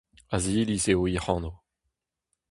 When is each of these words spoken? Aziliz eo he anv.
Aziliz 0.35 0.85
eo 0.93 1.03
he 1.13 1.17
anv. 1.33 1.45